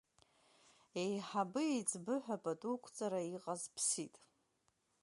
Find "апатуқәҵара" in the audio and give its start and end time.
2.39-3.21